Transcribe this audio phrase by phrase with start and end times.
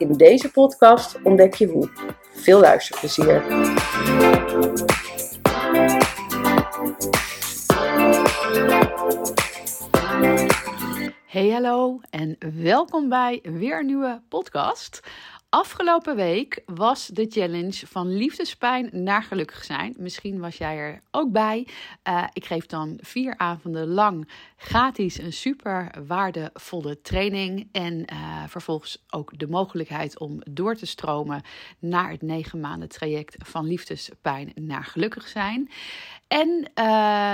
[0.00, 1.88] In deze podcast ontdek je hoe.
[2.32, 3.42] Veel luisterplezier.
[11.26, 15.00] Hey hallo en welkom bij weer een nieuwe podcast.
[15.50, 19.94] Afgelopen week was de challenge van liefdespijn naar gelukkig zijn.
[19.98, 21.66] Misschien was jij er ook bij.
[22.08, 27.68] Uh, ik geef dan vier avonden lang gratis een super waardevolle training.
[27.72, 31.42] En uh, vervolgens ook de mogelijkheid om door te stromen
[31.78, 35.70] naar het negen maanden traject van liefdespijn naar gelukkig zijn.
[36.30, 36.64] En uh,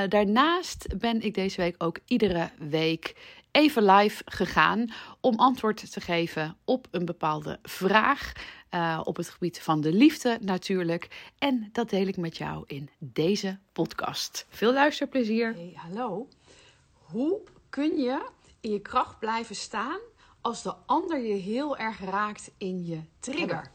[0.09, 3.17] daarnaast ben ik deze week ook iedere week
[3.51, 8.33] even live gegaan om antwoord te geven op een bepaalde vraag.
[8.71, 11.31] Uh, op het gebied van de liefde natuurlijk.
[11.39, 14.47] En dat deel ik met jou in deze podcast.
[14.49, 15.55] Veel luisterplezier.
[15.55, 16.29] Hey, hallo.
[16.93, 18.27] Hoe kun je
[18.61, 19.99] in je kracht blijven staan
[20.41, 23.71] als de ander je heel erg raakt in je trigger?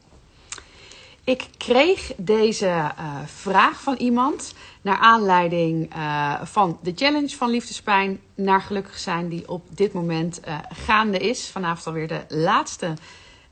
[1.24, 8.20] Ik kreeg deze uh, vraag van iemand naar aanleiding uh, van de challenge van liefdespijn
[8.34, 11.48] naar gelukkig zijn die op dit moment uh, gaande is.
[11.48, 12.94] Vanavond alweer de laatste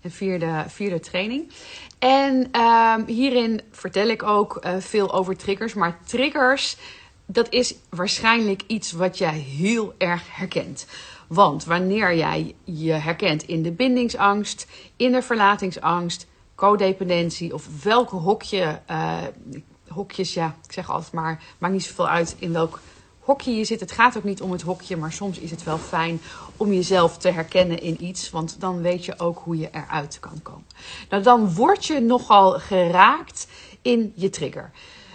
[0.00, 1.52] en vierde, vierde training.
[1.98, 5.74] En ehm, hierin vertel ik ook veel over triggers.
[5.74, 6.76] Maar triggers,
[7.26, 10.86] dat is waarschijnlijk iets wat jij heel erg herkent.
[11.26, 16.26] Want wanneer jij je herkent in de bindingsangst, in de verlatingsangst,
[16.60, 19.18] codependentie of welke hokje, uh,
[19.88, 22.80] hokjes, ja, ik zeg altijd maar, maakt niet zoveel uit in welk
[23.18, 23.80] hokje je zit.
[23.80, 26.20] Het gaat ook niet om het hokje, maar soms is het wel fijn
[26.56, 30.42] om jezelf te herkennen in iets, want dan weet je ook hoe je eruit kan
[30.42, 30.66] komen.
[31.08, 33.46] Nou, dan word je nogal geraakt
[33.82, 34.70] in je trigger.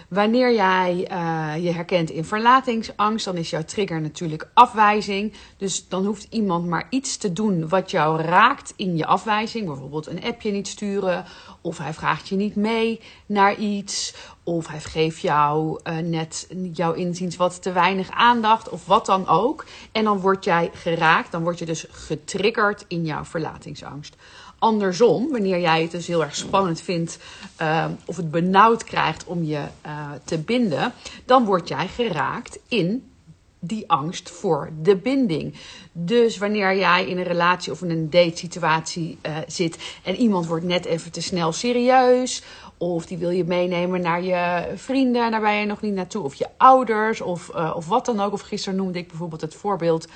[0.08, 5.32] Wanneer jij uh, je herkent in verlatingsangst, dan is jouw trigger natuurlijk afwijzing.
[5.56, 9.66] Dus dan hoeft iemand maar iets te doen wat jou raakt in je afwijzing.
[9.66, 11.24] Bijvoorbeeld een appje niet sturen,
[11.60, 16.92] of hij vraagt je niet mee naar iets, of hij geeft jou uh, net jouw
[16.92, 19.64] inziens wat te weinig aandacht, of wat dan ook.
[19.92, 24.16] En dan word jij geraakt, dan word je dus getriggerd in jouw verlatingsangst.
[24.58, 27.18] Andersom, wanneer jij het dus heel erg spannend vindt
[27.60, 30.92] uh, of het benauwd krijgt om je uh, te binden,
[31.24, 33.10] dan word jij geraakt in
[33.58, 35.54] die angst voor de binding.
[35.92, 40.46] Dus wanneer jij in een relatie of in een date situatie uh, zit en iemand
[40.46, 42.42] wordt net even te snel serieus
[42.78, 46.24] of die wil je meenemen naar je vrienden, daar ben je nog niet naartoe.
[46.24, 48.32] Of je ouders, of, of wat dan ook.
[48.32, 50.06] Of gisteren noemde ik bijvoorbeeld het voorbeeld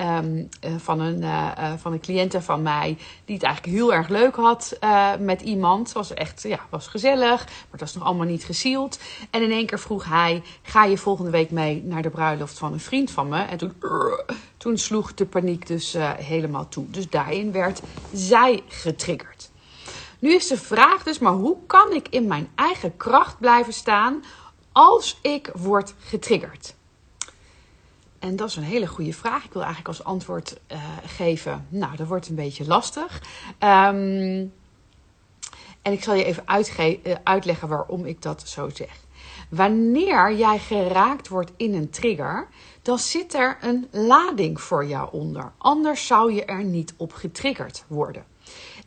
[0.00, 2.98] um, uh, van, een, uh, van een cliënte van mij.
[3.24, 4.78] Die het eigenlijk heel erg leuk had
[5.18, 5.92] met iemand.
[5.92, 7.44] Was echt, ja, was gezellig.
[7.44, 8.98] Maar het was nog allemaal niet gesield.
[9.30, 12.72] En in één keer vroeg hij, ga je volgende week mee naar de bruiloft van
[12.72, 13.42] een vriend van me?
[13.42, 13.72] En toen,
[14.56, 16.90] toen sloeg de paniek dus helemaal toe.
[16.90, 17.80] Dus daarin werd
[18.12, 19.50] zij getriggerd.
[20.18, 24.22] Nu is de vraag dus, maar hoe kan ik in mijn eigen kracht blijven staan
[24.72, 26.74] als ik word getriggerd?
[28.24, 29.44] En dat is een hele goede vraag.
[29.44, 33.22] Ik wil eigenlijk als antwoord uh, geven, nou, dat wordt een beetje lastig.
[33.58, 34.52] Um,
[35.82, 36.44] en ik zal je even
[36.78, 38.96] uh, uitleggen waarom ik dat zo zeg.
[39.48, 42.48] Wanneer jij geraakt wordt in een trigger,
[42.82, 45.52] dan zit er een lading voor jou onder.
[45.58, 48.24] Anders zou je er niet op getriggerd worden.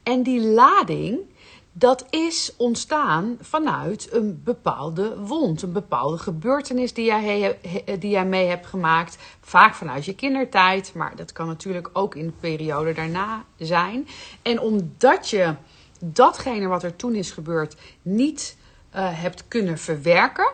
[0.03, 1.20] En die lading,
[1.80, 7.60] dat is ontstaan vanuit een bepaalde wond, een bepaalde gebeurtenis die jij,
[8.00, 9.18] die jij mee hebt gemaakt.
[9.41, 14.08] Vaak vanuit je kindertijd, maar dat kan natuurlijk ook in de periode daarna zijn.
[14.41, 15.53] En omdat je
[16.00, 18.58] datgene wat er toen is gebeurd niet
[18.96, 20.52] uh, hebt kunnen verwerken,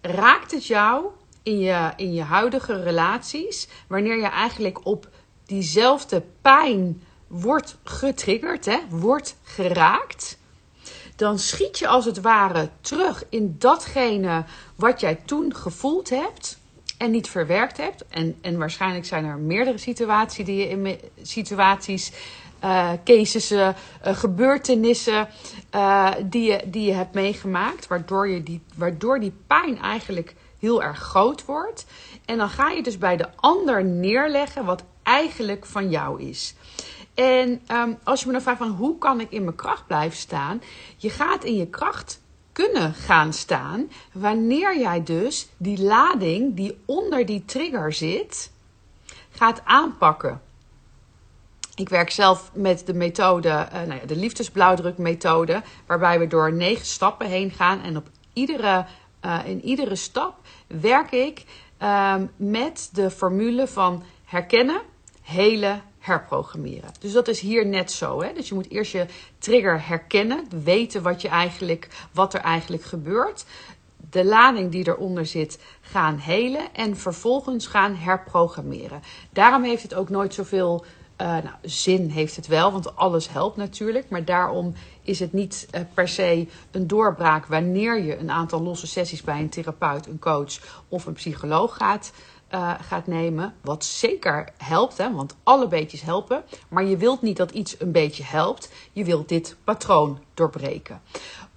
[0.00, 1.06] raakt het jou
[1.42, 5.08] in je, in je huidige relaties, wanneer je eigenlijk op
[5.46, 10.38] diezelfde pijn wordt getriggerd, hè, wordt geraakt,
[11.16, 14.44] dan schiet je als het ware terug in datgene
[14.74, 16.58] wat jij toen gevoeld hebt
[16.98, 18.04] en niet verwerkt hebt.
[18.08, 22.12] En, en waarschijnlijk zijn er meerdere situaties die je in situaties.
[22.64, 23.68] Uh, cases, uh,
[24.02, 25.28] gebeurtenissen
[25.74, 30.82] uh, die, je, die je hebt meegemaakt, waardoor, je die, waardoor die pijn eigenlijk heel
[30.82, 31.86] erg groot wordt.
[32.24, 36.54] En dan ga je dus bij de ander neerleggen wat eigenlijk van jou is.
[37.18, 40.18] En ehm, als je me dan vraagt van hoe kan ik in mijn kracht blijven
[40.18, 40.62] staan?
[40.96, 42.20] Je gaat in je kracht
[42.52, 48.52] kunnen gaan staan wanneer jij dus die lading die onder die trigger zit,
[49.30, 50.40] gaat aanpakken.
[51.74, 56.86] Ik werk zelf met de methode, uh, nou ja, de liefdesblauwdrukmethode, waarbij we door negen
[56.86, 57.82] stappen heen gaan.
[57.82, 58.86] En op iedere,
[59.24, 60.34] uh, in iedere stap
[60.66, 61.44] werk ik
[61.82, 64.80] uh, met de formule van herkennen,
[65.22, 66.90] helen, herprogrammeren.
[67.00, 68.22] Dus dat is hier net zo.
[68.22, 68.32] Hè?
[68.32, 69.06] Dus je moet eerst je
[69.38, 73.44] trigger herkennen, weten wat, je eigenlijk, wat er eigenlijk gebeurt.
[74.10, 79.02] De lading die eronder zit gaan helen en vervolgens gaan herprogrammeren.
[79.32, 80.84] Daarom heeft het ook nooit zoveel
[81.20, 84.08] uh, nou, zin heeft het wel, want alles helpt natuurlijk.
[84.08, 88.86] Maar daarom is het niet uh, per se een doorbraak wanneer je een aantal losse
[88.86, 92.12] sessies bij een therapeut, een coach of een psycholoog gaat
[92.54, 93.54] uh, gaat nemen.
[93.60, 96.42] Wat zeker helpt, hè, want alle beetjes helpen.
[96.68, 98.72] Maar je wilt niet dat iets een beetje helpt.
[98.92, 101.00] Je wilt dit patroon doorbreken.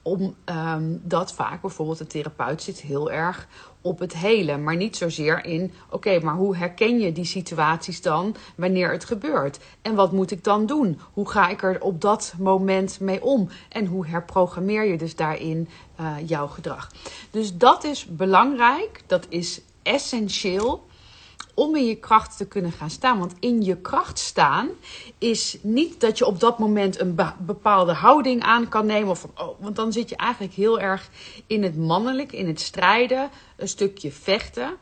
[0.04, 3.48] Omdat um, dat vaak bijvoorbeeld een therapeut zit heel erg
[3.82, 8.36] op het hele, maar niet zozeer in: oké, maar hoe herken je die situaties dan
[8.56, 9.60] wanneer het gebeurt?
[9.82, 11.00] En wat moet ik dan doen?
[11.14, 13.50] Hoe ga ik er op dat moment mee om?
[13.70, 16.92] En hoe herprogrammeer je dus daarin uh, jouw gedrag?
[17.32, 20.90] Dus dat is belangrijk, dat is essentieel
[21.54, 23.20] om in je kracht te kunnen gaan staan.
[23.20, 24.70] Want in je kracht staan
[25.18, 29.10] is niet dat je op dat moment een bepaalde houding aan kan nemen.
[29.10, 31.10] Of van, oh, want dan zit je eigenlijk heel erg
[31.48, 34.78] in het mannelijk, in het strijden, een stukje vechten.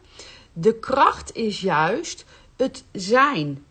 [0.54, 2.26] De kracht is juist
[2.56, 3.66] het zijn.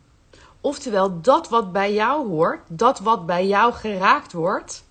[0.60, 4.84] Oftewel, dat wat bij jou hoort, dat wat bij jou geraakt wordt,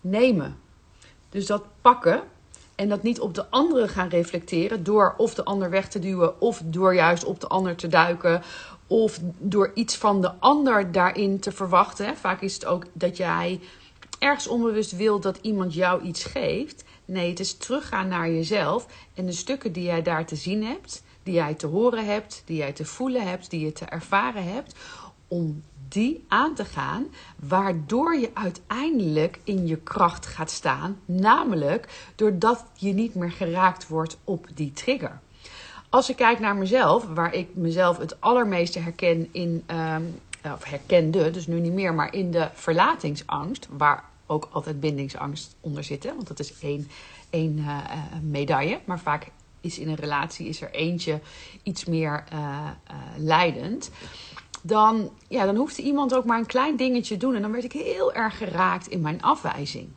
[0.00, 0.58] nemen.
[1.28, 2.22] Dus dat pakken
[2.76, 6.40] en dat niet op de andere gaan reflecteren door of de ander weg te duwen
[6.40, 8.42] of door juist op de ander te duiken
[8.86, 12.16] of door iets van de ander daarin te verwachten.
[12.16, 13.60] Vaak is het ook dat jij
[14.18, 16.84] ergens onbewust wil dat iemand jou iets geeft.
[17.04, 21.02] Nee, het is teruggaan naar jezelf en de stukken die jij daar te zien hebt,
[21.22, 24.74] die jij te horen hebt, die jij te voelen hebt, die je te ervaren hebt,
[25.28, 27.06] om die aan te gaan,
[27.36, 34.18] waardoor je uiteindelijk in je kracht gaat staan, namelijk doordat je niet meer geraakt wordt
[34.24, 35.20] op die trigger.
[35.88, 41.30] Als ik kijk naar mezelf, waar ik mezelf het allermeeste herken in, um, of herkende,
[41.30, 46.14] dus nu niet meer, maar in de verlatingsangst, waar ook altijd bindingsangst onder zit, hè?
[46.14, 46.88] want dat is één,
[47.30, 47.78] één uh,
[48.22, 49.26] medaille, maar vaak
[49.60, 51.20] is in een relatie is er eentje
[51.62, 53.90] iets meer uh, uh, leidend
[54.66, 57.34] dan, ja, dan hoefde iemand ook maar een klein dingetje doen.
[57.34, 59.88] En dan werd ik heel erg geraakt in mijn afwijzing.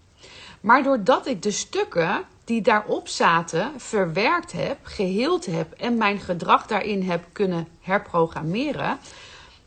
[0.62, 6.68] Maar doordat ik de stukken die daarop zaten verwerkt heb, geheeld heb en mijn gedrag
[6.68, 8.98] daarin heb kunnen herprogrammeren,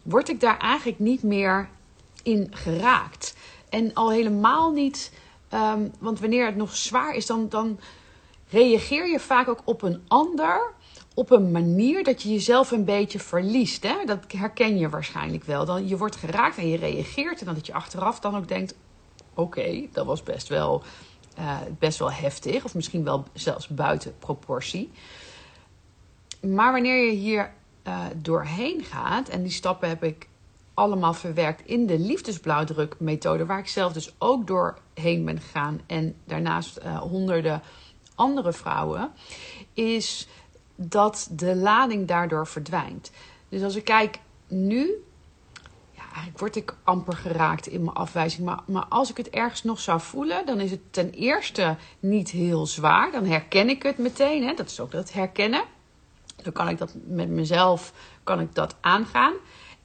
[0.03, 1.69] word ik daar eigenlijk niet meer
[2.23, 3.37] in geraakt.
[3.69, 5.13] En al helemaal niet,
[5.55, 7.79] um, want wanneer het nog zwaar is, dan, dan
[8.51, 10.73] reageer je vaak ook op een ander
[11.15, 13.83] op een manier dat je jezelf een beetje verliest.
[13.83, 14.05] Hè?
[14.05, 15.65] Dat herken je waarschijnlijk wel.
[15.65, 17.41] Dan, je wordt geraakt en je reageert.
[17.41, 18.75] En dan dat je achteraf dan ook denkt:
[19.35, 20.83] oké, dat was best wel,
[21.39, 22.65] uh, best wel heftig.
[22.65, 24.91] Of misschien wel zelfs buiten proportie.
[26.41, 27.53] Maar wanneer je hier
[27.87, 30.29] uh, doorheen gaat, en die stappen heb ik
[30.75, 35.81] allemaal verwerkt in de liefdesblauwdrukmethode, waar ik zelf dus ook doorheen ben gegaan.
[35.87, 37.63] En daarnaast uh, honderden
[38.15, 39.11] andere vrouwen.
[39.75, 40.29] Is
[40.89, 43.11] dat de lading daardoor verdwijnt.
[43.49, 45.05] Dus als ik kijk nu,
[45.91, 48.47] ja, eigenlijk word ik amper geraakt in mijn afwijzing.
[48.47, 52.31] Maar, maar als ik het ergens nog zou voelen, dan is het ten eerste niet
[52.31, 53.13] heel zwaar.
[53.13, 54.47] Dan herken ik het meteen.
[54.47, 54.55] Hè?
[54.55, 55.65] Dat is ook dat herkennen.
[56.43, 59.35] Dan kan ik dat met mezelf kan ik dat aangaan.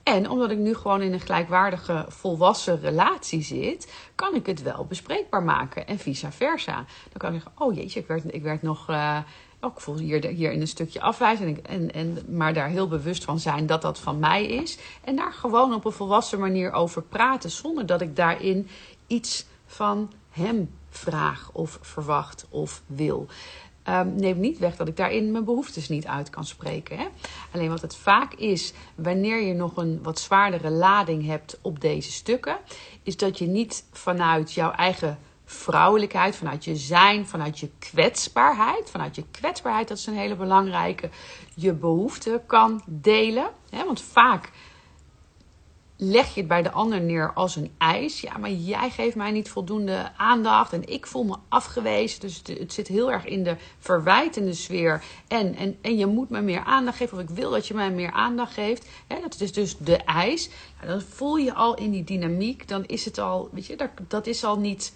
[0.04, 4.86] En omdat ik nu gewoon in een gelijkwaardige volwassen relatie zit, kan ik het wel
[4.86, 6.75] bespreekbaar maken en vice versa.
[6.75, 8.89] Dan kan ik zeggen: Oh jeetje, ik werd, ik werd nog.
[8.89, 9.18] Uh,
[9.59, 11.57] ook ik voel hier, in een stukje afwijzing.
[11.57, 14.77] En, en, maar daar heel bewust van zijn dat dat van mij is.
[15.03, 17.51] En daar gewoon op een volwassen manier over praten.
[17.51, 18.67] Zonder dat ik daarin
[19.07, 23.27] iets van hem vraag of verwacht of wil.
[23.89, 26.97] Um, neem niet weg dat ik daarin mijn behoeftes niet uit kan spreken.
[26.97, 27.07] Hè?
[27.51, 32.11] Alleen wat het vaak is, wanneer je nog een wat zwaardere lading hebt op deze
[32.11, 32.57] stukken,
[33.03, 35.19] is dat je niet vanuit jouw eigen
[35.50, 38.89] vrouwelijkheid, vanuit je zijn, vanuit je kwetsbaarheid.
[38.89, 41.10] Vanuit je kwetsbaarheid, dat is een hele belangrijke,
[41.56, 43.50] je behoeften kan delen.
[43.72, 44.51] Want vaak
[45.98, 48.22] leg je het bij de ander neer als een eis.
[48.22, 52.20] Ja, maar jij geeft mij niet voldoende aandacht en ik voel me afgewezen.
[52.20, 55.04] Dus het, zit heel erg in de verwijtende sfeer.
[55.27, 57.92] En, en, en je moet me meer aandacht geven of ik wil dat je mij
[57.92, 58.88] meer aandacht geeft.
[59.08, 60.50] dat is dus de eis.
[60.86, 62.68] dan voel je al in die dynamiek.
[62.68, 64.94] Dan is het al, weet je, dat, dat is al niet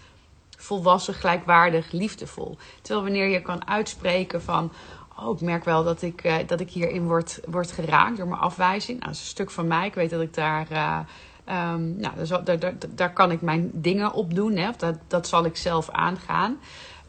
[0.61, 2.57] volwassen, gelijkwaardig, liefdevol.
[2.81, 4.71] Terwijl wanneer je kan uitspreken van
[5.21, 8.41] oh, ik merk wel dat ik, uh, dat ik hierin word, word geraakt door mijn
[8.41, 8.99] afwijzing.
[8.99, 9.87] Nou, dat is een stuk van mij.
[9.87, 10.67] Ik weet dat ik daar.
[10.71, 10.99] Uh,
[11.73, 14.55] um, nou, daar, daar, daar, kan ik mijn dingen op doen.
[14.55, 14.69] Hè?
[14.77, 16.59] Dat, dat zal ik zelf aangaan.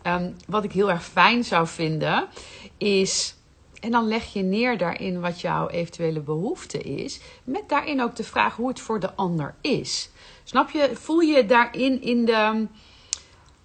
[0.02, 2.26] Um, wat ik heel erg fijn zou vinden
[2.76, 3.36] is.
[3.80, 7.20] En dan leg je neer daarin wat jouw eventuele behoefte is.
[7.44, 10.10] Met daarin ook de vraag hoe het voor de ander is.
[10.44, 10.90] Snap je?
[10.94, 12.66] Voel je daarin in de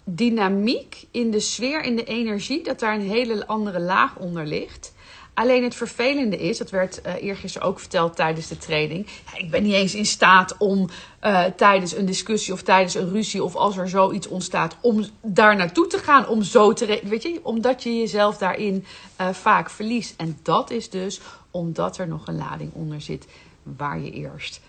[0.10, 4.94] dynamiek, in de sfeer, in de energie, dat daar een hele andere laag onder ligt.
[5.34, 9.08] Alleen het vervelende is, dat werd uh, eergisteren ook verteld tijdens de training.
[9.32, 10.90] Ja, ik ben niet eens in staat om
[11.24, 15.56] uh, tijdens een discussie of tijdens een ruzie of als er zoiets ontstaat, om daar
[15.56, 16.28] naartoe te gaan.
[16.28, 17.02] Om zo te.
[17.04, 18.86] Weet je, omdat je jezelf daarin
[19.22, 20.14] uh, vaak verliest.
[20.18, 21.22] En dat is dus
[21.52, 23.28] omdat er nog een lading onder zit
[23.64, 24.62] waar je eerst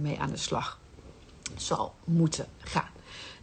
[0.00, 0.78] mee aan de slag
[1.56, 2.88] zal moeten gaan.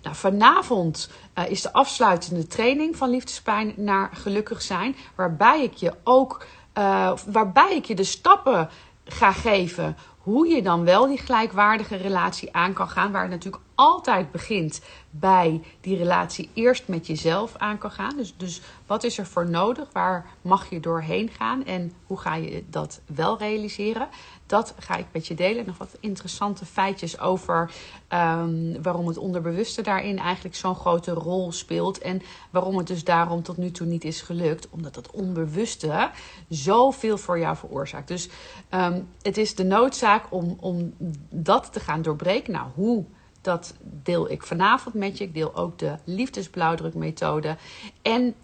[0.06, 4.96] Nou, vanavond uh, is de afsluitende training van liefdespijn naar gelukkig zijn.
[5.16, 6.46] Waarbij ik je ook
[6.78, 8.70] uh, waarbij ik je de stappen
[9.06, 13.12] ga geven hoe je dan wel die gelijkwaardige relatie aan kan gaan.
[13.12, 18.18] Waar het natuurlijk altijd begint bij die relatie eerst met jezelf aan kan gaan.
[18.18, 19.88] Dus, dus wat is er voor nodig?
[19.92, 21.66] Waar mag je doorheen gaan?
[21.66, 24.08] En hoe ga je dat wel realiseren?
[24.46, 25.66] Dat ga ik met je delen.
[25.66, 27.72] Nog wat interessante feitjes over
[28.10, 31.98] um, waarom het onderbewuste daarin eigenlijk zo'n grote rol speelt.
[31.98, 34.70] En waarom het dus daarom tot nu toe niet is gelukt.
[34.70, 36.10] Omdat het onbewuste
[36.50, 38.08] zoveel voor jou veroorzaakt.
[38.08, 38.30] Dus
[38.74, 40.94] um, het is de noodzaak om, om
[41.30, 42.54] dat te gaan doorbreken.
[42.54, 43.06] Nou, hoe?
[43.42, 45.24] Dat deel ik vanavond met je.
[45.24, 47.58] Ik deel ook de liefdesblauwdrukmethode.
[48.02, 48.36] En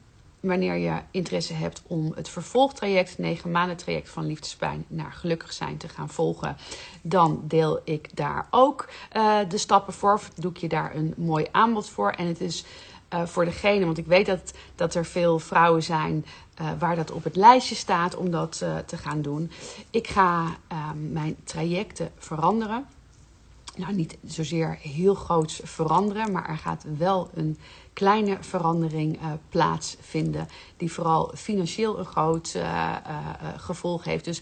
[0.41, 5.77] wanneer je interesse hebt om het vervolgtraject, 9 maanden traject van liefdespijn naar gelukkig zijn
[5.77, 6.57] te gaan volgen,
[7.01, 10.21] dan deel ik daar ook uh, de stappen voor.
[10.35, 12.11] Doe ik je daar een mooi aanbod voor.
[12.11, 12.65] En het is
[13.13, 16.25] uh, voor degene, want ik weet dat, dat er veel vrouwen zijn
[16.61, 19.51] uh, waar dat op het lijstje staat om dat te gaan doen.
[19.89, 20.57] Ik ga
[20.95, 22.85] mijn trajecten veranderen
[23.75, 27.57] nou, niet zozeer heel groot veranderen, maar er gaat wel een
[27.93, 33.17] kleine verandering uh, plaatsvinden, die vooral financieel een groot uh, uh,
[33.57, 34.25] gevolg heeft.
[34.25, 34.41] Dus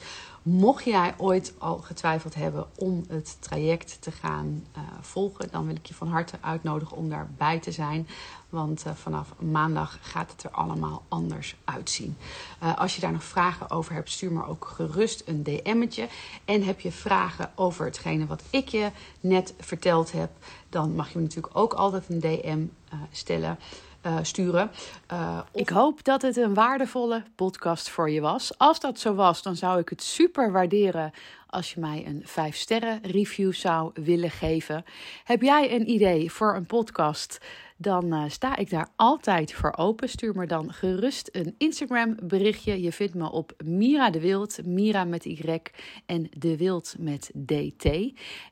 [0.52, 4.66] mocht jij ooit al getwijfeld hebben om het traject te gaan
[5.02, 8.08] volgen, dan wil ik je van harte uitnodigen om daarbij te zijn.
[8.50, 12.18] Want uh, vanaf maandag gaat het er allemaal anders uitzien.
[12.64, 16.08] Uh, als je daar nog vragen over hebt, stuur me ook gerust een DM'tje.
[16.46, 20.32] En heb je vragen over hetgene wat ik je net verteld heb,
[20.70, 22.66] dan mag je me natuurlijk ook altijd een DM
[23.12, 23.60] stellen.
[24.06, 24.70] Uh, sturen.
[25.12, 25.46] Of...
[25.54, 28.58] Ik hoop dat het een waardevolle podcast voor je was.
[28.58, 31.12] Als dat zo was, dan zou ik het super waarderen
[31.48, 34.84] als je mij een 5 sterren review zou willen geven.
[35.24, 37.40] Heb jij een idee voor een podcast?
[37.82, 40.10] dan uh, sta ik daar altijd voor open.
[40.10, 42.82] Stuur me dan gerust een Instagram berichtje.
[42.82, 45.60] Je vindt me op Mira de Wild, Mira met Y
[46.06, 47.86] en de Wild met DT.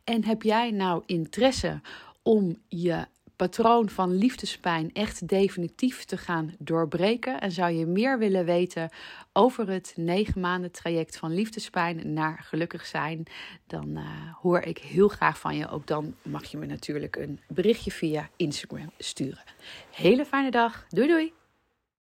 [0.04, 1.82] En heb jij nou interesse
[2.24, 3.06] om je
[3.38, 7.42] patroon van liefdespijn echt definitief te gaan doorbreken.
[7.42, 8.90] En zou je meer willen weten
[9.34, 13.24] over het negen maanden traject van liefdespijn naar gelukkig zijn,
[13.68, 14.04] dan uh,
[14.42, 15.70] hoor ik heel graag van je.
[15.70, 19.44] Ook dan mag je me natuurlijk een berichtje via Instagram sturen.
[19.92, 20.86] Hele fijne dag.
[20.90, 21.34] Doei doei.